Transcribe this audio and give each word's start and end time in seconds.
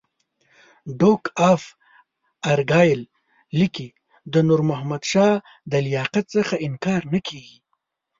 ډوک 0.99 1.23
اف 1.51 1.61
ارګایل 2.51 3.01
لیکي 3.59 3.87
د 4.33 4.35
نور 4.47 4.61
محمد 4.69 5.03
شاه 5.11 5.33
د 5.71 5.73
لیاقت 5.85 6.25
څخه 6.35 6.53
انکار 6.67 7.01
نه 7.13 7.19
کېږي. 7.27 7.57